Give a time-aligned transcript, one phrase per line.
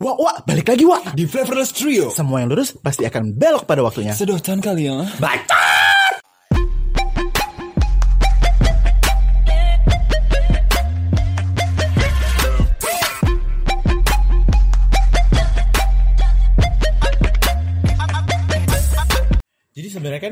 [0.00, 1.12] Wah, wah, balik lagi, wah.
[1.12, 2.08] Di Flavorless Trio.
[2.08, 4.16] Semua yang lurus pasti akan belok pada waktunya.
[4.16, 5.04] Sedotan kali ya.
[5.20, 5.79] Baca!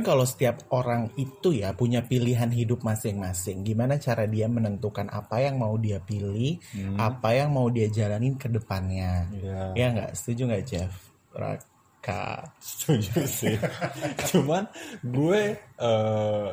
[0.08, 3.60] Kalau setiap orang itu ya punya pilihan hidup masing-masing.
[3.60, 6.56] Gimana cara dia menentukan apa yang mau dia pilih,
[6.96, 9.28] apa yang mau dia jalanin ke depannya.
[9.36, 9.60] Iya.
[9.76, 10.16] Ya nggak?
[10.16, 10.92] Setuju nggak Jeff?
[11.36, 12.48] Raka.
[12.56, 13.60] Setuju sih.
[14.32, 14.64] Cuman
[15.04, 16.48] gue eh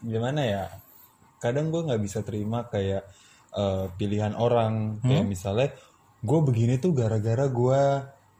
[0.00, 0.64] gimana ya?
[1.36, 3.04] Kadang gue nggak bisa terima kayak
[3.52, 5.68] eh, pilihan orang kayak misalnya
[6.24, 7.82] gue begini tuh gara-gara gue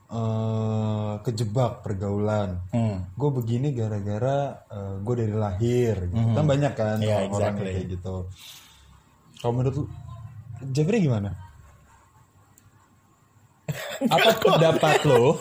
[0.07, 2.63] eh kejebak pergaulan.
[2.71, 3.11] Hmm.
[3.19, 5.95] Gue begini gara-gara eh, gue dari lahir.
[6.11, 6.31] Gitu.
[6.35, 7.73] Kan banyak kan Iya, orang-orang exactly.
[7.75, 8.17] kayak gitu.
[9.37, 9.85] Kalau menurut lu,
[10.73, 11.31] Jeffrey gimana?
[14.07, 15.37] Apa pendapat lo?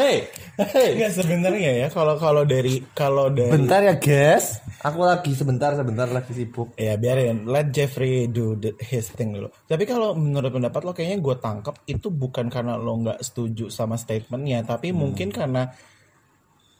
[0.00, 0.96] Hey, hey.
[0.96, 6.08] Enggak sebenarnya ya kalau kalau dari kalau dari Bentar ya guys, aku lagi sebentar sebentar
[6.08, 6.72] lagi sibuk.
[6.72, 9.52] ya biarin let Jeffrey do the, his thing dulu.
[9.68, 14.00] Tapi kalau menurut pendapat lo kayaknya gue tangkap itu bukan karena lo nggak setuju sama
[14.00, 15.04] statementnya, tapi Hmm.
[15.04, 15.68] mungkin karena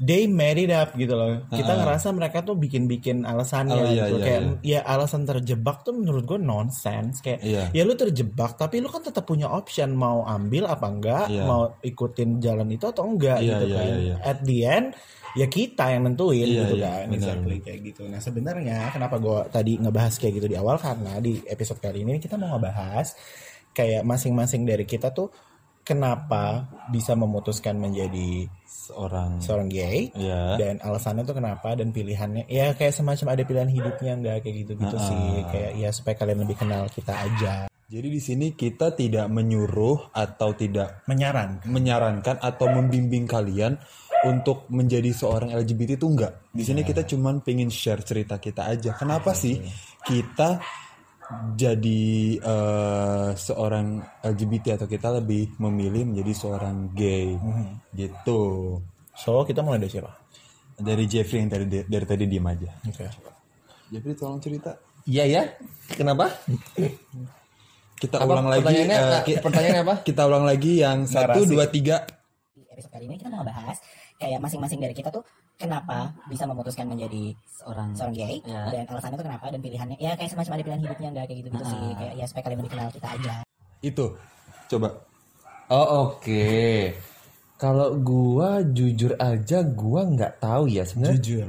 [0.01, 1.45] they made it up gitu loh.
[1.53, 4.17] Kita ngerasa mereka tuh bikin-bikin alasannya Oh, iya, gitu.
[4.17, 4.81] iya, kayak iya.
[4.81, 7.21] ya alasan terjebak tuh menurut gue nonsense.
[7.21, 7.65] Kayak Iya.
[7.77, 11.45] ya lu terjebak tapi lu kan tetap punya option mau ambil apa enggak, Iya.
[11.45, 13.85] mau ikutin jalan itu atau enggak Iya, gitu iya, kan.
[13.87, 14.15] iya, iya.
[14.25, 14.89] At the end
[15.31, 17.05] ya kita yang nentuin Iya, gitu iya, kan.
[17.07, 17.17] benar.
[17.21, 18.03] Exactly kayak gitu.
[18.09, 22.17] Nah sebenarnya kenapa gue tadi ngebahas kayak gitu di awal karena di episode kali ini
[22.17, 23.13] kita mau ngebahas
[23.71, 25.29] kayak masing-masing dari kita tuh
[25.85, 28.49] kenapa bisa memutuskan menjadi
[28.91, 30.11] Seorang seorang gay?
[30.15, 30.59] Iya.
[30.59, 31.75] dan alasannya tuh kenapa?
[31.79, 35.47] Dan pilihannya ya kayak semacam ada pilihan hidupnya enggak kayak gitu-gitu sih.
[35.51, 37.55] Kayak ya supaya kalian lebih kenal kita aja.
[37.91, 43.75] Jadi di sini kita tidak menyuruh atau tidak menyaran menyarankan atau membimbing kalian
[44.23, 46.51] untuk menjadi seorang LGBT itu enggak.
[46.55, 48.95] Di sini kita cuman pengen share cerita kita aja.
[48.95, 49.59] Kenapa sih
[50.07, 50.63] kita
[51.53, 52.03] jadi
[52.37, 53.87] eh, seorang
[54.21, 57.39] LGBT atau kita lebih memilih menjadi seorang gay
[57.93, 58.41] gitu.
[59.13, 60.13] so kita mulai dari siapa
[60.75, 62.71] Dari Jeffrey yang dari dari tadi diem aja.
[62.81, 63.05] oke
[63.89, 64.73] Jeffrey tolong cerita.
[65.03, 65.43] Iya ya,
[65.91, 66.31] kenapa?
[67.95, 68.63] Kita Apa ulang lagi.
[68.63, 69.21] pertanyaannya?
[69.23, 69.95] ki- pertanyaannya apa?
[70.09, 72.05] Kita ulang lagi yang satu dua tiga.
[72.51, 73.77] di episode kali ini kita mau ngebahas
[74.21, 75.25] kayak masing-masing dari kita tuh
[75.57, 78.69] kenapa bisa memutuskan menjadi seorang seorang gay Ya.
[78.69, 81.49] dan alasannya tuh kenapa dan pilihannya ya kayak semacam ada pilihan hidupnya enggak kayak gitu
[81.51, 83.35] gitu sih kayak ya supaya kalian lebih kenal kita aja
[83.81, 84.07] Itu.
[84.69, 84.89] Coba.
[85.73, 86.53] Oh oke.
[87.57, 91.17] Kalau gua jujur aja gua nggak tahu ya sebenarnya.
[91.19, 91.49] jujur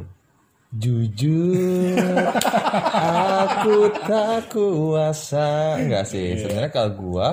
[0.72, 2.00] Jujur,
[3.44, 3.78] aku
[4.08, 5.76] tak kuasa.
[5.76, 7.28] Enggak sih, sebenarnya kalau gua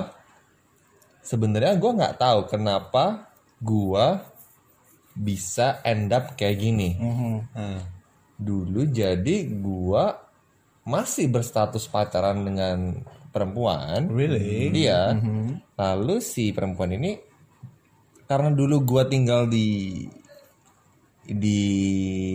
[1.23, 3.31] sebenarnya gua nggak tahu kenapa
[3.63, 4.19] gua
[5.19, 6.95] bisa end up kayak gini.
[6.95, 7.83] Hmm.
[8.39, 10.15] Dulu jadi gua
[10.87, 13.03] masih berstatus pacaran dengan
[13.35, 14.07] perempuan.
[14.07, 15.19] really Iya.
[15.75, 17.19] Lalu si perempuan ini
[18.31, 20.07] karena dulu gua tinggal di
[21.29, 21.61] di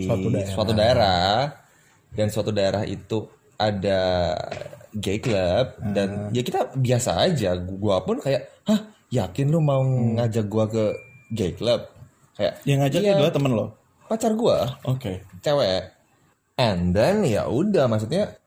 [0.05, 0.53] Suatu daerah.
[0.53, 1.39] suatu daerah
[2.15, 3.27] dan suatu daerah itu
[3.59, 4.31] ada
[4.95, 7.57] gay club dan ya kita biasa aja.
[7.57, 10.85] Gua pun kayak, "Hah, yakin lu mau ngajak gua ke
[11.33, 11.94] gay club?"
[12.35, 13.13] Kayak yang ngajak Iya.
[13.15, 13.65] adalah temen lo
[14.05, 15.83] pacar gua oke cewek.
[16.55, 18.37] And then ya udah maksudnya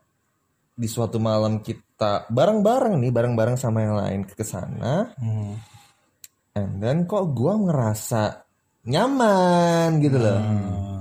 [0.79, 5.13] di suatu malam kita bareng-bareng nih bareng-bareng sama yang lain ke sana.
[5.19, 5.59] Hmm.
[6.55, 8.47] And then kok gua ngerasa
[8.87, 10.41] nyaman gitu loh.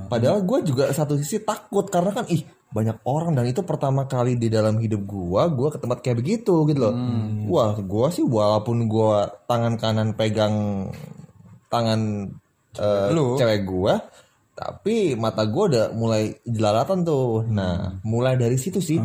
[0.10, 4.36] Padahal gua juga satu sisi takut karena kan ih banyak orang dan itu pertama kali
[4.36, 6.96] di dalam hidup gua gua ke tempat kayak begitu gitu loh.
[7.48, 10.90] Wah, gua sih walaupun gua tangan kanan pegang
[11.72, 12.32] tangan
[12.78, 13.36] eh, Lu?
[13.38, 14.00] cewek gua
[14.58, 17.46] tapi mata gua udah mulai jelalatan tuh.
[17.46, 18.98] Nah, mulai dari situ sih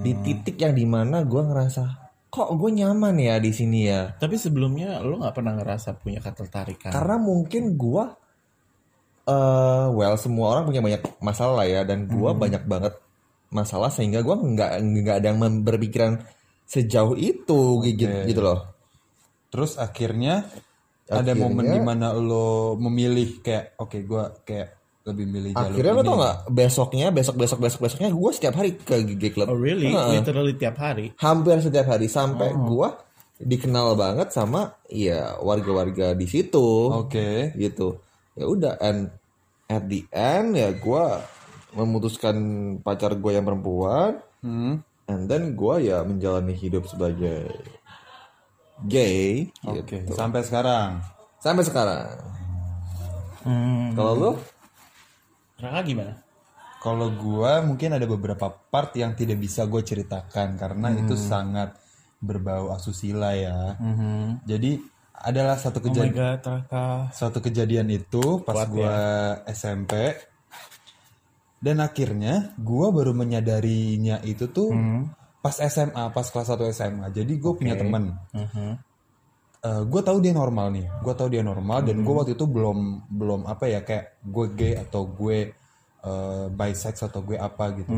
[0.00, 2.04] di titik yang di mana gua ngerasa
[2.34, 4.10] kok gue nyaman ya di sini ya.
[4.18, 8.10] tapi sebelumnya lo nggak pernah ngerasa punya ketertarikan Karena mungkin gua
[9.22, 12.98] eh well semua orang punya banyak masalah lah ya dan gua banyak banget
[13.54, 16.26] masalah sehingga gua nggak nggak ada yang berpikiran
[16.66, 18.74] sejauh itu gitu, gitu loh.
[19.52, 20.50] Terus akhirnya,
[21.16, 22.46] ada Akhirnya- momen di mana lo
[22.76, 24.68] memilih kayak oke gua kayak
[25.04, 26.06] lebih milih jalur Akhirnya lo ini.
[26.06, 29.46] tau nggak besoknya besok besok besok besoknya gua setiap hari ke gay club.
[29.46, 30.16] oh really Heeh.
[30.16, 32.96] literally tiap hari Hampir setiap hari sampai gua
[33.36, 36.88] dikenal banget sama ya warga-warga di situ.
[36.88, 37.52] Oke.
[37.54, 38.00] gitu
[38.32, 39.12] ya udah and
[39.66, 41.20] at the end ya gua
[41.72, 42.36] memutuskan
[42.80, 44.78] pacar gue yang perempuan Hmm.
[45.04, 47.48] and then gua ya menjalani hidup sebagai
[48.82, 49.52] gay.
[49.62, 50.12] Oke, gitu.
[50.18, 50.98] sampai sekarang.
[51.38, 52.18] Sampai sekarang.
[53.44, 53.92] Hmm.
[53.94, 54.32] Kalau lu?
[55.60, 56.12] Raka gimana?
[56.82, 61.76] Kalau gua mungkin ada beberapa part yang tidak bisa gue ceritakan karena itu sangat
[62.20, 63.76] berbau asusila ya.
[64.44, 64.80] Jadi
[65.14, 66.86] adalah satu Oh my kejadian god, Raka.
[67.16, 68.96] suatu kejadian itu pas Kuat gua
[69.48, 70.12] SMP
[71.64, 74.68] dan akhirnya gua baru menyadarinya itu tuh
[75.44, 77.06] pas SMA, pas kelas 1 SMA.
[77.12, 78.16] Jadi gue punya temen.
[79.64, 83.40] Gue tahu dia normal nih, gue tahu dia normal dan gue waktu itu belum belum
[83.44, 85.52] apa ya kayak gue gay atau gue
[86.04, 87.92] uh, bisex atau gue apa gitu.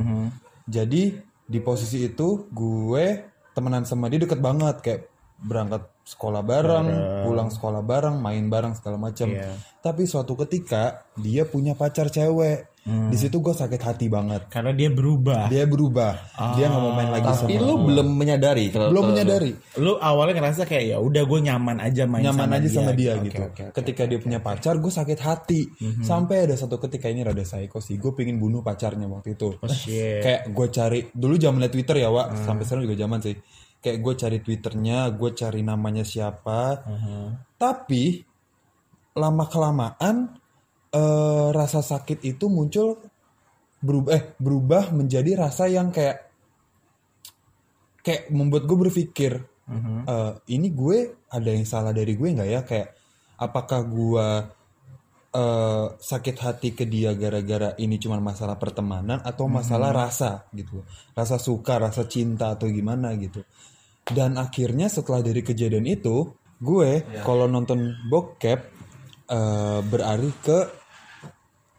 [0.66, 1.14] Jadi
[1.46, 3.06] di posisi itu gue
[3.54, 5.00] temenan sama dia deket banget kayak
[5.36, 6.86] berangkat sekolah bareng,
[7.26, 9.26] pulang sekolah bareng, main bareng segala macam.
[9.26, 9.58] Iya.
[9.82, 12.78] Tapi suatu ketika dia punya pacar cewek.
[12.86, 14.46] Di situ gue sakit hati banget.
[14.46, 15.50] Karena dia berubah.
[15.50, 16.14] Dia berubah,
[16.54, 19.50] dia nggak mau main lagi sama Tapi lu belum menyadari kalau belum menyadari
[19.82, 23.18] Lu awalnya ngerasa kayak ya udah gue nyaman aja main nyaman sama aja sama dia
[23.18, 23.42] Oke, gitu.
[23.42, 23.74] oke, oke.
[23.82, 25.66] Ketika dia punya pacar, gue sakit hati.
[26.06, 29.58] Sampai ada satu ketika ini rada psycho sih, gue pengen bunuh pacarnya waktu itu.
[29.58, 30.22] Oh shit.
[30.22, 32.38] Kayak gue cari dulu zamannya Twitter ya, Wak.
[32.46, 33.34] Sampai sekarang juga zaman sih.
[33.86, 36.82] Kayak gue cari Twitternya, gue cari namanya siapa.
[37.54, 38.18] Tapi
[39.14, 40.34] lama kelamaan
[40.90, 42.98] eh, rasa sakit itu muncul
[43.78, 46.18] berubah eh berubah menjadi rasa yang kayak
[48.02, 49.38] kayak membuat gue berpikir
[50.02, 52.60] eh, ini gue ada yang salah dari gue nggak ya?
[52.66, 52.90] Kayak
[53.38, 54.28] apakah gue
[55.30, 60.82] eh, sakit hati ke dia gara-gara ini cuma masalah pertemanan atau masalah rasa gitu?
[61.14, 63.46] Rasa suka rasa cinta atau gimana gitu
[64.08, 66.90] dan akhirnya setelah dari kejadian itu gue
[67.22, 68.60] kalau nonton bokep
[69.26, 70.58] eh, beralih ke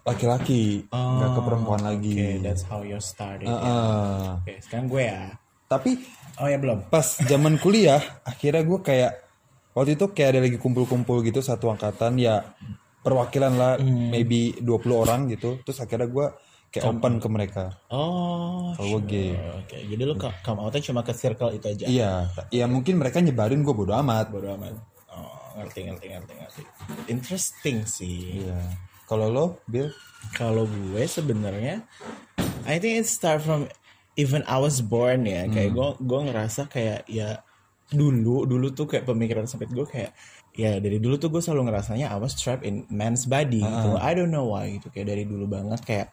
[0.03, 3.44] laki-laki nggak ke perempuan lagi Oke, that's how you started.
[3.44, 3.51] ya.
[3.51, 4.27] Heeh.
[4.39, 5.21] Oke, sekarang gue ya.
[5.68, 5.91] tapi
[6.38, 6.88] Oh ya belum.
[6.88, 9.12] pas zaman kuliah akhirnya gue kayak
[9.73, 12.39] waktu itu kayak ada lagi kumpul-kumpul gitu satu angkatan ya
[13.01, 14.63] perwakilan lah maybe 20
[14.94, 16.27] orang gitu terus akhirnya gue
[16.69, 18.71] kayak open ke mereka Oh.
[18.73, 21.85] kalau gue gay Oke, jadi lu co- come outnya cuma ke circle itu aja.
[21.85, 22.11] iya
[22.49, 24.75] ya mungkin mereka nyebarin gue bodo amat Bodo amat.
[25.09, 26.61] Oh, ngerti ngerti ngerti ngerti.
[27.07, 28.43] Interesting sih.
[28.43, 28.59] iya
[29.03, 29.87] kalau lo Bill
[30.29, 31.87] Kalau gue sebenarnya
[32.63, 33.71] I think it start from
[34.13, 35.47] even I was born ya.
[35.47, 37.39] Kayak gue gue ngerasa kayak ya
[37.87, 40.11] dulu dulu tuh kayak pemikiran sempit gue kayak
[40.51, 43.95] ya dari dulu tuh gue selalu ngerasanya I was trapped in man's body gitu.
[43.95, 46.07] I don't know why gitu kayak dari dulu banget kayak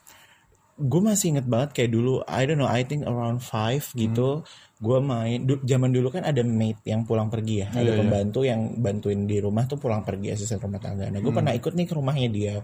[0.74, 4.42] gue masih inget banget kayak dulu I don't know I think around five gitu
[4.82, 8.74] gue main du- zaman dulu kan ada maid yang pulang pergi ya ada pembantu yang
[8.76, 11.06] bantuin di rumah tuh pulang pergi asisten rumah tangga.
[11.08, 12.54] Nah gue pernah ikut nih ke rumahnya dia.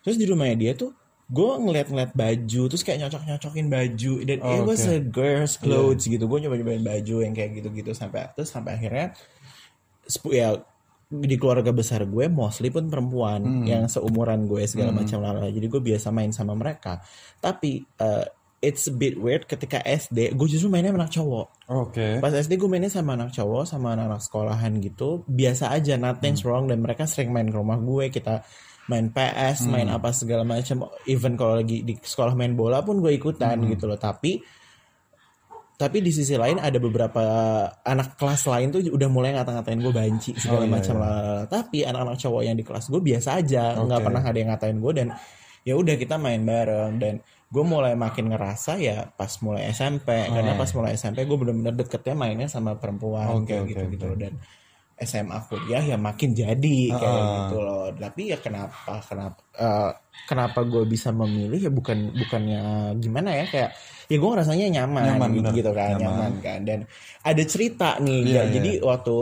[0.00, 0.94] Terus di rumahnya dia tuh
[1.26, 4.92] gue ngeliat-ngeliat baju terus kayak nyocok-nyocokin baju dan Oh, it was oke.
[4.92, 6.24] a girl's clothes gitu.
[6.24, 9.12] Gue nyoba-nyobain baju yang kayak gitu-gitu sampai terus sampai akhirnya
[10.30, 10.48] ya
[11.12, 15.82] di keluarga besar gue mostly pun perempuan yang seumuran gue segala macam lala jadi gue
[15.84, 17.04] biasa main sama mereka.
[17.36, 18.24] Tapi uh,
[18.62, 21.46] it's a bit weird ketika SD gue justru mainnya sama anak cowok.
[21.68, 22.08] Oke.
[22.22, 25.26] Pas SD gue mainnya sama anak cowok sama anak-anak sekolahan gitu.
[25.28, 26.70] Biasa aja nothing's wrong.
[26.70, 28.08] Dan mereka sering main ke rumah gue.
[28.08, 28.40] Kita
[28.88, 30.88] main PS main apa segala macam.
[31.10, 33.98] Even kalau lagi di sekolah main bola pun gue ikutan gitu loh.
[33.98, 34.61] Tapi
[35.82, 37.22] tapi di sisi lain ada beberapa
[37.82, 41.42] anak kelas lain tuh udah mulai ngata-ngatain gue banci segala Oh, iya, macam lah.
[41.50, 44.06] Tapi anak-anak cowok yang di kelas gue biasa aja nggak Oke.
[44.06, 45.08] pernah ada yang ngatain gue dan
[45.66, 47.14] ya udah kita main bareng dan
[47.52, 52.14] gue mulai makin ngerasa ya pas mulai SMP karena pas mulai SMP gue bener-bener deketnya
[52.14, 54.18] mainnya sama perempuan Oke, kayak oke, gitu gitu loh.
[54.22, 54.34] Dan
[55.02, 57.90] SMA kuliah ya makin jadi kayak gitu loh.
[57.90, 59.90] Tapi ya kenapa kenapa eh,
[60.30, 62.62] kenapa gue bisa memilih ya bukan bukannya
[63.02, 63.70] gimana ya kayak
[64.12, 65.52] ya gue rasanya nyaman, Nyaman, gitu, bener.
[65.56, 66.04] gitu kan Nyaman.
[66.04, 66.78] nyaman kan dan
[67.22, 68.42] ada cerita nih Iya, ya.
[68.42, 68.52] iya.
[68.52, 69.16] jadi waktu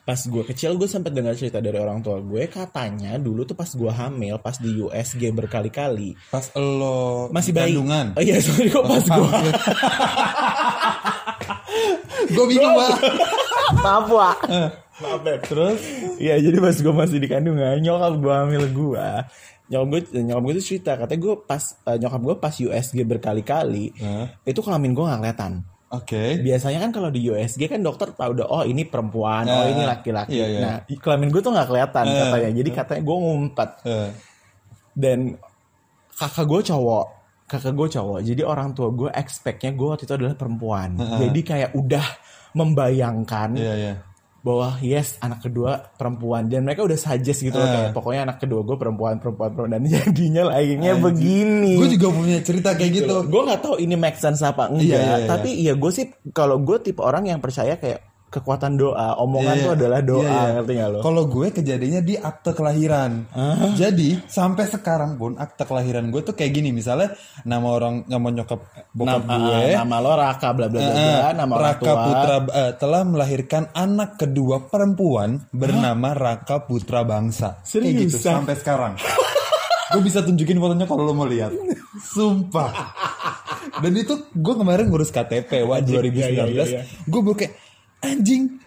[0.00, 3.68] pas gue kecil gue sempat dengar cerita dari orang tua gue katanya dulu tuh pas
[3.68, 8.82] gue hamil pas di USG berkali-kali pas lo masih bayi kandungan oh iya sorry kok
[8.82, 9.30] pas gue
[12.28, 13.00] gue bingung banget
[13.76, 14.36] maaf Wak.
[14.98, 15.40] maaf Beb.
[15.44, 15.78] terus
[16.16, 19.08] Iya jadi pas gue masih di kandungan nyokap gue hamil gue
[19.70, 23.94] nyokap gue nyokap gue tuh cerita katanya gue pas eh, nyokap gue pas USG berkali-kali
[24.42, 25.52] itu kelamin gue nggak kelihatan.
[25.90, 26.38] Oke.
[26.38, 29.82] Biasanya kan kalau di USG kan dokter tahu udah oh ini perempuan oh Nah, ini
[29.82, 30.38] laki-laki.
[30.38, 30.60] Iya, iya.
[30.62, 32.18] nah kelamin gue tuh nggak kelihatan Eh.
[32.18, 32.50] katanya.
[32.54, 33.70] Jadi katanya gue ngumpet.
[33.86, 34.08] Eh,
[34.94, 35.18] dan
[36.14, 37.06] kakak gue cowok
[37.50, 38.18] kakak gue cowok.
[38.22, 40.94] Jadi orang tua gue expectnya gue waktu itu adalah perempuan.
[40.98, 42.06] Jadi kayak udah
[42.50, 43.94] membayangkan iya iya
[44.40, 46.48] bahwa yes anak kedua perempuan.
[46.48, 47.72] Dan mereka udah suggest gitu loh Eh.
[47.72, 49.78] kayak pokoknya anak kedua gue perempuan perempuan perempuan.
[49.78, 51.78] Dan jadinya lahirnya begini.
[51.78, 54.84] Gue juga punya cerita kayak gitu gue nggak tahu ini make sense apa enggak.
[54.84, 55.28] Iya, iya, iya.
[55.28, 59.64] tapi iya gue sih kalau gue tipe orang yang percaya kayak kekuatan doa omongan Iya,
[59.66, 60.50] tuh adalah doa iya, iya.
[60.54, 63.12] ngerti gak lo Kalau gue kejadiannya di akte kelahiran.
[63.74, 66.70] Jadi sampai sekarang pun akte kelahiran gue tuh kayak gini.
[66.70, 67.10] Misalnya
[67.42, 68.60] nama orang nama nyokap
[68.94, 69.74] bokap nama, gue.
[69.74, 74.10] nama lo Raka bla bla bla, eh, nama Raka tua Putra eh, telah melahirkan anak
[74.22, 77.58] kedua perempuan bernama Raka Putra Bangsa.
[77.66, 78.94] Kayak gitu sampai sekarang.
[79.90, 81.50] gue bisa tunjukin fotonya kalau lo mau lihat.
[81.98, 82.70] Sumpah.
[83.82, 86.14] Dan itu gue kemarin ngurus KTP wah 2019.
[86.14, 86.82] iya, iya, iya.
[87.10, 87.69] Gue kayak
[88.00, 88.58] anjing.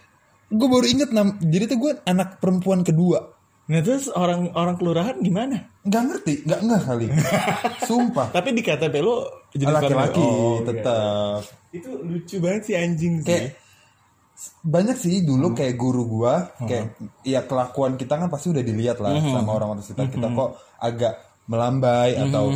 [0.48, 1.38] Gue baru inget nam.
[1.40, 3.30] Jadi tuh gue anak perempuan kedua.
[3.64, 7.08] nah terus orang orang kelurahan gimana Nggak ngerti, nggak nggak kali.
[7.88, 8.28] Sumpah.
[8.30, 11.40] tapi di KTP lo jenis Laki-laki Oh, tetap.
[11.72, 11.80] iya.
[11.80, 13.56] itu lucu banget sih anjing sih kayak
[14.62, 19.16] banyak sih dulu kayak guru gua kayak ya kelakuan kita kan pasti udah dilihat lah
[19.16, 21.14] sama orang-orang sekitar kita kok agak
[21.46, 22.52] melambai atau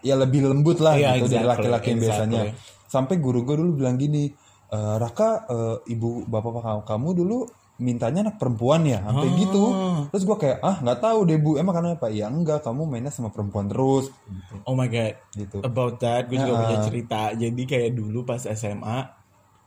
[0.00, 2.90] ya lebih lembut lah Iya, gitu dari exactly, laki-laki yang biasanya exactly.
[2.90, 4.26] sampai guru gua dulu bilang gini
[4.72, 7.44] "E, Raka eh, ibu bapak kamu, dulu
[7.76, 9.64] mintanya anak perempuan ya sampai gitu.
[10.08, 11.58] Terus gua kayak ah nggak tahu deh bu.
[11.58, 12.62] Emang kenapa ya enggak.
[12.62, 14.08] Kamu mainnya sama perempuan terus.
[14.24, 14.54] Gitu.
[14.64, 15.58] Oh my god, Gitu.
[15.60, 17.20] about that gue juga punya cerita.
[17.34, 18.98] Jadi kayak dulu pas SMA,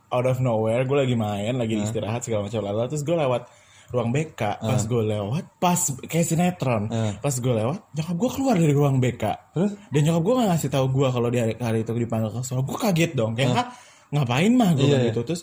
[0.08, 3.42] out of nowhere gue lagi main, lagi istirahat segala macam lalu, terus gue lewat
[3.86, 4.40] ruang BK.
[4.58, 6.82] Pas gue lewat, pas kayak sinetron,
[7.20, 9.24] pas gue lewat, nyokap gue keluar dari ruang BK.
[9.52, 9.72] Terus?
[9.90, 12.64] Dan nyokap gue gak ngasih tahu gue kalau di hari, hari itu dipanggil ke sekolah.
[12.64, 13.66] Gue kaget dong, kayak "Hah,
[14.10, 14.70] ngapain mah?
[14.74, 15.22] gue Iya, gitu.
[15.22, 15.42] Terus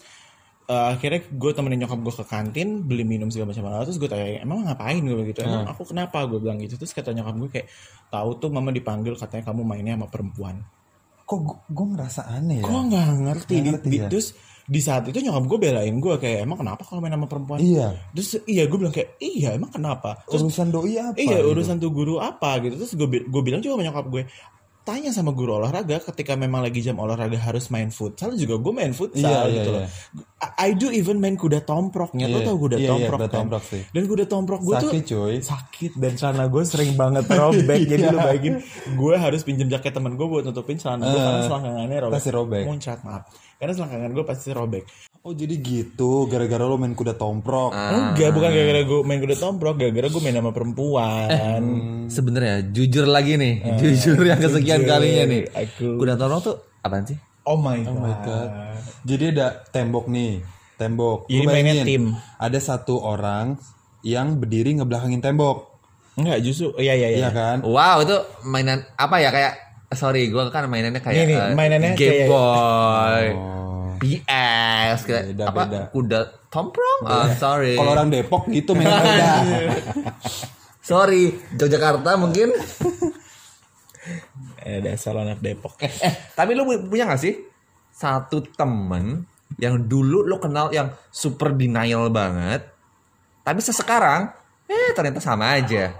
[0.63, 3.67] eh, akhirnya gue temenin nyokap gue ke kantin beli minum segala macam.
[3.67, 5.01] Lalu terus gue tanya emang ngapain?
[5.03, 5.43] gue begitu.
[5.43, 6.23] Emang aku kenapa?
[6.23, 6.79] gue bilang gitu.
[6.79, 7.67] Terus kata nyokap gue kayak
[8.07, 10.63] tahu tuh mama dipanggil katanya kamu mainnya sama perempuan.
[11.23, 11.39] Kok
[11.71, 12.65] gua ngerasa aneh ya?
[12.67, 14.07] Gue nggak ngerti, Di- ngerti di- ya?
[14.11, 14.27] terus
[14.63, 17.59] di saat itu nyokap gue belain gue kayak emang kenapa kalau main sama perempuan?
[17.59, 17.99] Iya.
[18.15, 20.23] terus iya gue bilang kayak iya emang kenapa?
[20.23, 21.51] Terus urusan doi apa iya gitu?
[21.51, 22.79] urusan tuh guru apa gitu.
[22.79, 24.23] Terus gue gue bilang juga sama nyokap gue
[24.83, 28.91] tanya sama guru olahraga ketika memang lagi jam olahraga harus main futsal juga gue main
[28.91, 29.81] futsal Iya, iya, gitu loh.
[29.81, 29.89] iya.
[30.59, 33.37] I do even main kuda tomproknya lo Iya, tau kuda iya, iya, tomprok kuda kan?
[33.39, 33.81] tomprok sih.
[33.89, 35.35] dan kuda tomprok gue tuh Sakit, cuy.
[35.39, 37.79] sakit dan celana gue sering banget robek.
[37.89, 38.55] Jadi lu bayangin
[38.93, 42.13] gue harus pinjem jaket temen gue buat nutupin celana gue karena selangkangannya robek.
[42.13, 42.63] pasti robek.
[42.63, 43.23] muncrat maaf.
[43.55, 44.83] Karena selangkangan gue pasti robek
[45.23, 47.71] Oh jadi gitu, gara-gara lo main kuda tomprok.
[47.71, 51.63] enggak bukan gara-gara gue main kuda tomprok gara-gara gue main sama perempuan
[52.11, 54.91] Sebenarnya jujur lagi nih, jujur yang kesekian jujur.
[54.91, 55.41] kalinya nih.
[55.47, 57.15] Aku- Kuda tolong tuh apaan sih?
[57.41, 58.49] oh my god, Oh my god.
[59.01, 60.43] Jadi ada tembok nih,
[60.75, 61.23] tembok.
[61.25, 62.03] Jadi mainnya tim.
[62.35, 63.55] Ada satu orang
[64.01, 65.71] yang berdiri ngebelakangin tembok,
[66.13, 67.63] enggak justru iya iya iya iya kan?
[67.63, 69.55] Wow, itu mainan apa ya kayak
[69.89, 73.62] sorry, gua kan mainannya kayak Nih, nih, eh, mainannya Game kayak- Boy, Oh.
[74.03, 75.79] PS, kayak Beda, apa beda.
[75.89, 76.19] kuda
[76.51, 76.99] tomprong?
[77.07, 77.79] Ah, sorry.
[77.79, 79.31] Kalau orang Depok gitu mainnya beda.
[80.83, 82.51] Sorry, Yogyakarta mungkin.
[84.63, 85.91] eh dasar anak Depok eh,
[86.35, 87.35] tapi lu punya gak sih
[87.91, 89.23] satu temen
[89.55, 92.67] yang dulu lu kenal yang super denial banget,
[93.43, 94.31] tapi sesekarang
[94.65, 95.93] eh ternyata sama aja.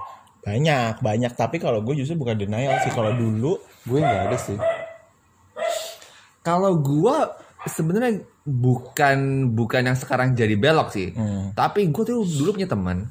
[0.44, 4.56] banyak banyak tapi kalau gue justru bukan denial sih kalau dulu Gue nggak ada sih.
[6.44, 9.18] Kalau gua sebenarnya bukan
[9.56, 11.12] bukan yang sekarang jadi belok sih.
[11.54, 13.08] Tapi gue tuh dulu punya teman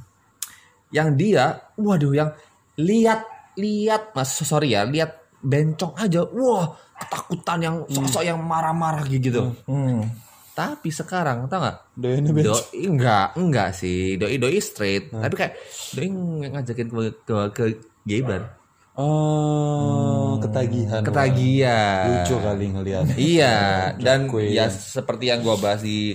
[0.93, 2.31] yang dia, waduh yang
[2.77, 3.25] lihat
[3.57, 9.53] lihat mas sorry ya lihat bencong aja, wah ketakutan yang sosok yang marah-marah gitu.
[9.67, 10.05] hmm.
[10.53, 11.77] Tapi sekarang tau nggak?
[11.97, 12.53] Doyannya bencong.
[12.53, 15.09] Doi enggak enggak sih doi doi straight.
[15.09, 15.57] Tapi kayak
[15.97, 17.65] doi ng- ngajakin ke ke, ke
[18.05, 18.62] gay bar.
[18.93, 21.01] Oh, ketagihan.
[21.01, 22.05] Ketagihan.
[22.13, 23.05] Lucu kali ngeliat.
[23.33, 23.57] Iya,
[23.97, 24.53] dan Queen.
[24.53, 26.13] ya seperti yang gua bahas di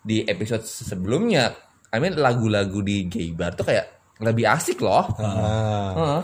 [0.00, 1.52] di episode sebelumnya,
[1.92, 5.04] I mean lagu-lagu di gay bar tuh kayak lebih asik loh.
[5.20, 5.92] Ah.
[5.92, 6.22] Heeh.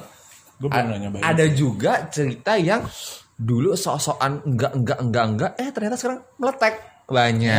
[0.61, 2.85] gue A- ada juga cerita yang
[3.33, 6.75] dulu sok-sokan enggak enggak enggak enggak eh ternyata sekarang meletek
[7.09, 7.57] banyak.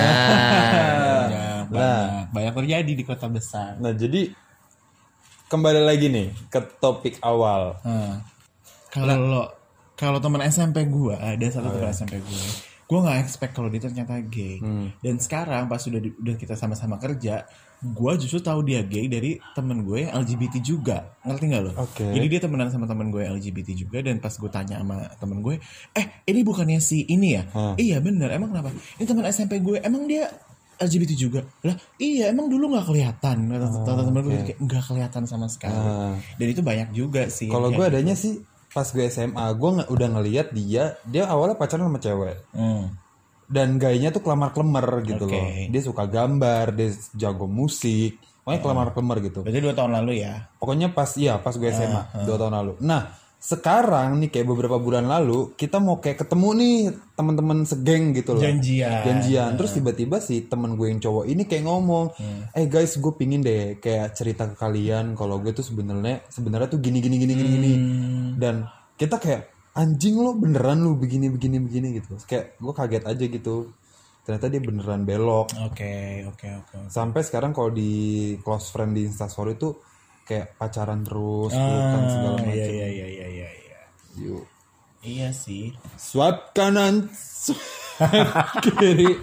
[1.34, 4.30] Ya, banyak banyak terjadi di kota besar Nah jadi
[5.50, 7.82] kembali lagi nih ke topik awal.
[7.82, 8.22] Hmm.
[8.92, 9.48] Kalau
[9.96, 12.46] kalau teman SMP gue ada satu teman SMP gue,
[12.90, 14.60] gue nggak expect kalau dia ternyata gay.
[15.00, 17.48] Dan sekarang pas sudah udah kita sama-sama kerja,
[17.82, 21.72] gue justru tahu dia gay dari temen gue yang LGBT juga, ngerti nggak lo?
[21.80, 22.04] Oke.
[22.04, 25.40] Jadi dia temenan sama temen gue yang LGBT juga dan pas gue tanya sama temen
[25.40, 25.56] gue,
[25.96, 27.44] eh ini bukannya si ini ya?
[27.78, 28.74] Iya bener, emang kenapa?
[28.74, 30.28] Ini teman SMP gue, emang dia
[30.82, 31.46] LGBT juga?
[31.62, 33.38] Lah iya emang dulu nggak kelihatan.
[33.54, 35.78] Kata temen gue kayak nggak kelihatan sama sekali.
[35.78, 36.18] Ah.
[36.42, 37.54] Dan itu banyak juga sih.
[37.54, 41.60] Kalau gue kayak adanya sih pas gue SMA, gue nggak udah ngeliat dia, dia awalnya
[41.60, 42.38] pacaran sama cewek.
[42.56, 42.96] Hmm.
[43.52, 45.36] Dan gayanya tuh kelamar-kelemar gitu Oke.
[45.36, 45.48] loh.
[45.68, 48.16] Dia suka gambar, dia jago musik.
[48.42, 49.40] Pokoknya kelamar-kelemar gitu.
[49.44, 50.50] Berarti dua tahun lalu ya?
[50.58, 52.74] Pokoknya pas iya pas gue SMA dua tahun lalu.
[52.82, 53.12] Nah
[53.42, 56.76] sekarang nih kayak beberapa bulan lalu kita mau kayak ketemu nih
[57.18, 58.46] teman-teman segeng gitu loh.
[58.46, 59.02] Janjian.
[59.02, 59.58] janjian.
[59.58, 62.14] Terus tiba-tiba si temen gue yang cowok ini kayak ngomong
[62.54, 66.86] eh guys gue pingin deh kayak cerita ke kalian kalau gue tuh sebenarnya sebenarnya tuh
[66.86, 67.74] gini gini gini gini gini.
[68.38, 72.22] Dan kita kayak anjing lo beneran lo begini begini begini gitu.
[72.30, 73.74] Kayak gue kaget aja gitu.
[74.22, 75.50] Ternyata dia beneran belok.
[75.66, 76.94] Oke, oke, oke.
[76.94, 79.82] sampai sekarang kalau di close friend di instastory tuh
[80.24, 83.80] kayak pacaran terus pelukan segala Ah, macam iya, iya, iya, iya, iya, iya.
[84.18, 84.44] Yuk.
[85.02, 85.74] Iya sih.
[85.96, 87.66] swipe kanan swipe
[88.62, 89.18] kiri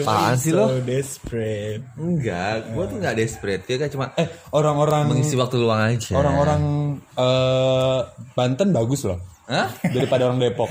[0.00, 0.78] Apaan sih so lo?
[0.80, 1.82] desperate.
[1.94, 3.62] Enggak, gue tuh nggak desperate.
[3.66, 6.14] Kan cuma eh orang-orang mengisi waktu luang aja.
[6.14, 6.62] orang-orang
[7.12, 8.00] eh,
[8.32, 9.66] Banten bagus loh Hah?
[9.84, 10.70] daripada orang Depok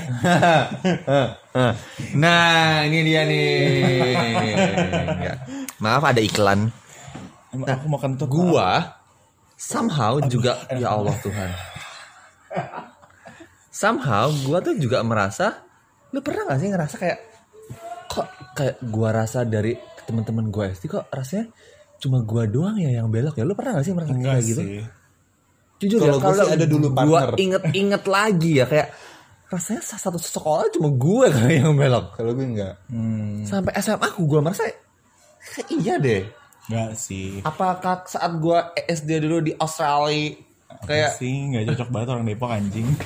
[2.14, 3.52] nah, ini dia nih.
[5.82, 6.72] Maaf ada iklan.
[7.52, 8.26] Emang aku mau kentut.
[8.26, 9.01] Gua
[9.62, 11.50] somehow juga ya Allah Tuhan.
[13.72, 15.62] Somehow gua tuh juga merasa
[16.12, 17.18] lu pernah gak sih ngerasa kayak
[18.10, 19.72] kok kayak gua rasa dari
[20.04, 21.48] teman-teman gua SD kok rasanya
[21.96, 23.46] cuma gua doang ya yang belok ya?
[23.46, 24.60] Lu pernah gak sih merasa Enggak kayak gitu?
[24.60, 24.82] sih.
[25.82, 28.88] jujur Kalau ya gua sih ada dulu gua inget-inget lagi ya kayak
[29.52, 31.26] rasanya satu sekolah cuma gue
[31.60, 32.16] yang belok.
[32.16, 32.74] Kalau gue enggak.
[32.88, 34.64] Hmm, sampai SMA aku gue merasa
[35.42, 36.22] kayak iya deh
[36.66, 37.40] enggak sih.
[37.42, 40.34] apakah saat gue SD dulu di Australia
[40.82, 42.88] kayak sih nggak cocok banget orang Depok anjing.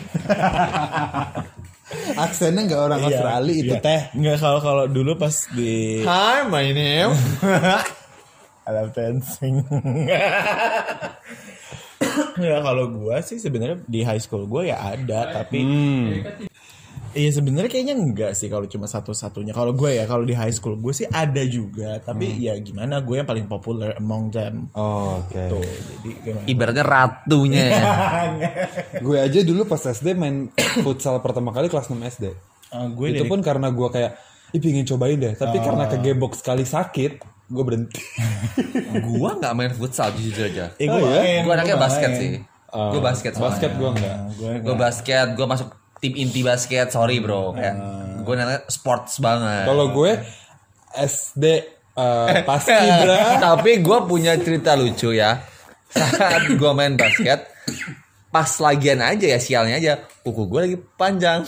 [2.18, 3.80] aksennya enggak orang Australia itu Iya.
[3.80, 7.12] teh Nggak kalau kalau dulu pas di Hi my name
[8.66, 9.62] I love dancing.
[12.36, 15.62] ya kalau gua sih sebenarnya di high school gua ya ada tapi
[17.16, 19.50] Iya sebenarnya kayaknya enggak sih kalau cuma satu-satunya.
[19.50, 23.16] Kalau gue ya kalau di high school gue sih ada juga, tapi ya gimana gue
[23.16, 24.68] yang paling populer among them.
[24.70, 26.44] oh, oke Tuh, jadi gimana?
[26.44, 27.82] ibaratnya ratunya ya.
[29.06, 30.52] gue aja dulu pas SD main
[30.84, 32.24] futsal pertama kali kelas 6 SD
[32.66, 34.12] Eh, gue itu dari pun karena gue kayak
[34.48, 37.98] Ih pingin cobain deh Tapi karena kegebok sekali sakit Gue berhenti
[39.08, 41.40] gua nggak main futsal jujur aja Eh, gue Oh, ya?
[41.40, 42.18] gue anaknya gue basket main.
[42.18, 42.30] sih
[42.68, 43.78] Oh, gue basket Basket soalnya.
[43.78, 45.68] gue enggak Gue gue basket gue masuk
[46.06, 47.50] tim inti basket sorry bro.
[47.50, 47.74] Kayak
[48.22, 49.66] gue namanya sports banget.
[49.66, 50.12] Kalau gue
[50.94, 51.44] SD
[51.98, 55.42] eh, Paskibra tapi gue punya cerita lucu ya.
[55.90, 57.50] Saat gue main basket
[58.30, 59.92] pas lagian aja ya sialnya aja
[60.22, 61.42] kuku gue lagi panjang.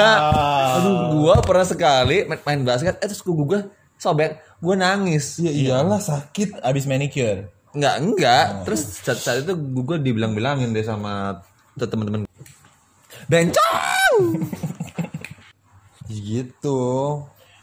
[0.76, 3.60] Aduh gue pernah sekali main, main basket eh terus kuku gue
[3.96, 5.40] sobek gue nangis.
[5.40, 7.48] Ya iyalah sakit abis manicure.
[7.76, 8.44] Enggak, enggak.
[8.64, 11.44] Terus saat, saat itu gue dibilang-bilangin deh sama
[11.76, 12.24] temen-temen.
[13.26, 14.16] Bencong!
[16.06, 16.80] Gitu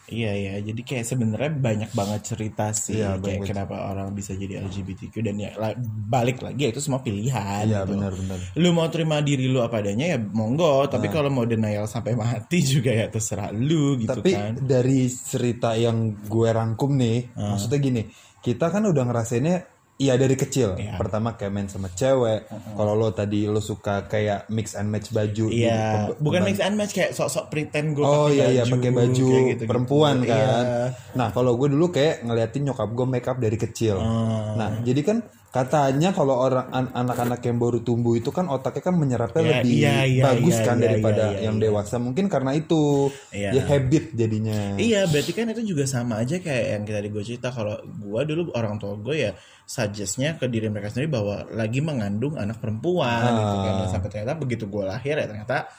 [0.04, 4.36] Iya iya, jadi kayak sebenarnya banyak banget cerita sih Iya, kayak banyak kenapa orang bisa
[4.36, 7.64] jadi LGBTQ dan ya la- balik lagi ya itu semua pilihan.
[7.64, 7.96] Iya gitu.
[7.96, 11.14] benar-benar Lu mau terima diri lu apa adanya ya monggo, tapi Nah.
[11.14, 14.54] kalau mau denial sampai mati juga ya terserah lu gitu Tapi kan.
[14.60, 18.02] dari cerita yang gue rangkum nih Maksudnya gini
[18.38, 19.58] Kita kan udah ngerasainnya
[20.04, 20.96] Iya dari kecil Iya.
[20.96, 25.46] Pertama kayak main sama cewek Kalau lo tadi lo suka kayak mix and match baju
[25.48, 28.64] di Iya, pem- bukan pemban- mix and match kayak sok-sok pretend gue Oh iya iya
[28.66, 29.64] pakai baju gitu-gitu.
[29.64, 30.64] perempuan kan.
[30.66, 30.84] Iya.
[31.14, 33.96] Nah kalau gue dulu kayak ngeliatin nyokap gue make up dari kecil.
[33.96, 34.54] Ah.
[34.56, 35.18] Nah jadi kan
[35.54, 39.74] katanya kalau orang an- anak-anak yang baru tumbuh itu kan otaknya kan menyerapnya Iya, lebih
[39.78, 41.64] iya, iya, bagus iya, kan iya, daripada iya, iya, yang iya.
[41.70, 41.96] dewasa.
[42.02, 42.82] Mungkin karena itu
[43.30, 43.50] Iya.
[43.54, 44.58] ya habit jadinya.
[44.82, 48.50] Iya, berarti kan itu juga sama aja kayak yang tadi gue cerita kalau gue dulu
[48.58, 49.32] orang tua gue ya
[49.64, 54.34] suggestnya ke diri mereka sendiri bahwa lagi mengandung anak perempuan gitu kan Dan sampai ternyata
[54.34, 55.70] begitu gue lahir ya ternyata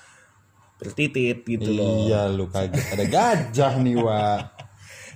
[0.78, 2.06] bertitit gitu loh.
[2.06, 4.53] Iya lu kaget ada gajah nih wa.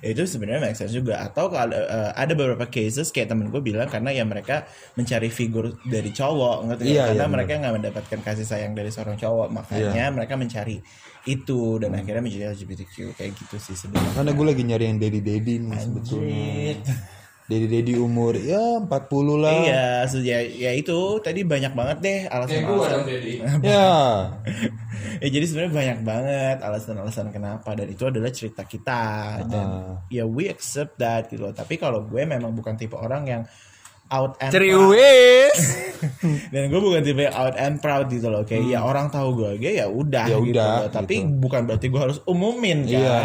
[0.00, 3.86] Itu sebenarnya make sense juga atau kalau eh, ada beberapa cases kayak temen gue bilang
[3.86, 6.94] karena ya mereka mencari figur dari cowok ngerti nggak?
[6.94, 10.14] Iya, karena iya, mereka nggak mendapatkan kasih sayang dari seorang cowok makanya Iya.
[10.14, 10.78] mereka mencari
[11.26, 15.20] itu dan akhirnya menjadi LGBTQ kayak gitu sih sebenarnya Karena gue lagi nyari yang daddy
[15.20, 16.72] daddy nih sebetulnya.
[17.48, 19.56] Daddy umur ya 40 lah.
[19.64, 23.08] Iya, ya, ya itu tadi banyak banget deh alasan-alasan.
[23.64, 24.28] Ya.
[25.24, 29.02] ya jadi sebenarnya banyak banget alasan-alasan kenapa dan itu adalah cerita kita
[29.48, 29.96] dan Ah.
[30.12, 31.56] ya we accept that gitu loh.
[31.56, 33.42] Tapi kalau gue memang bukan tipe orang yang
[34.08, 34.54] out and proud.
[34.54, 35.58] Ceriwis!
[36.52, 38.42] dan gue bukan tipe yang out and proud gitu loh.
[38.42, 40.32] Kayak ya orang tahu gue gay ya udah Hmm.
[40.32, 40.88] Ya gitu udah, loh.
[40.90, 41.38] Tapi gitu.
[41.38, 42.92] bukan berarti gue harus umumin kan.
[42.94, 43.18] Iya.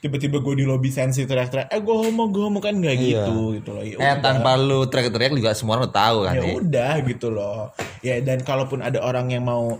[0.00, 3.24] Tiba-tiba gue di lobby sensi teriak-teriak, eh gue homo, gue homo kan nggak Iya.
[3.24, 3.82] gitu gitu loh.
[3.82, 4.14] Ya eh udah.
[4.20, 6.52] tanpa lu teriak-teriak juga semua orang tahu kan ya ya.
[6.54, 7.58] udah gitu loh
[8.00, 9.76] ya dan kalaupun ada orang yang mau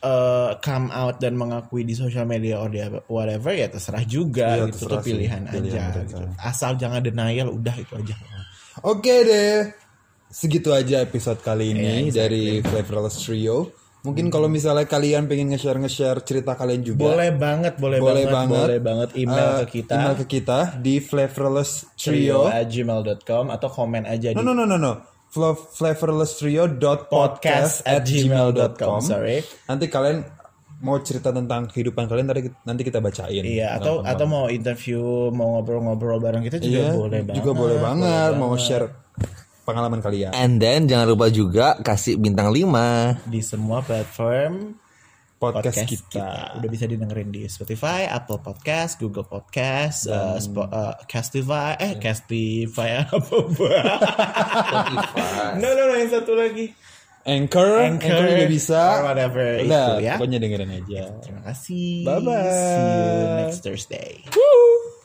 [0.00, 4.68] eh, come out dan mengakui di sosial media or dia whatever ya terserah juga Iya,
[4.68, 6.00] gitu terserah itu sih, pilihan, pilihan aja mereka.
[6.04, 6.22] gitu.
[6.38, 8.14] asal jangan denial udah itu aja
[8.82, 9.70] Oke deh.
[10.26, 12.18] Segitu aja episode kali ini Iya, exactly.
[12.18, 13.70] dari Flavorless Trio.
[14.02, 17.08] Mungkin kalau misalnya kalian pengen nge-share nge-share cerita kalian juga.
[17.08, 18.60] Boleh banget, boleh, Boleh banget, banget.
[18.60, 19.94] boleh banget email Eh, ke kita.
[19.94, 22.50] Email ke kita di flavorless trio trio.
[22.50, 24.92] at gmail.com atau komen aja di No no no no no.
[25.30, 29.40] Fla- flavorlesstrio.podcast at gmail.com Sorry.
[29.64, 30.20] Nanti kalian
[30.84, 33.40] mau cerita tentang kehidupan kalian nanti nanti kita bacain.
[33.40, 35.00] Iya, atau atau mau interview,
[35.32, 37.36] mau ngobrol-ngobrol bareng kita juga Iya, boleh banget.
[37.40, 38.86] juga boleh banget mau share
[39.64, 40.36] pengalaman kalian.
[40.36, 44.76] And then jangan lupa juga kasih bintang 5 di semua platform
[45.34, 46.04] Podcast, podcast kita.
[46.08, 46.28] kita.
[46.56, 52.96] Udah bisa didengerin di Spotify, Apple Podcast, Google Podcast, uh, Spo- uh, Castify, eh Castify
[53.04, 53.18] apa
[55.60, 56.72] no, no, no, yang satu lagi.
[57.24, 58.80] Anchor, Anchor, juga bisa.
[59.00, 60.14] Or whatever Udah, itu ya.
[60.20, 61.02] pokoknya dengerin aja.
[61.24, 62.04] Terima kasih.
[62.04, 62.52] Bye-bye.
[62.52, 64.10] See you next Thursday.
[64.28, 64.83] Woo!